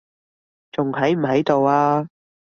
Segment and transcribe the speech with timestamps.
[0.71, 2.07] 仲喺唔喺度啊？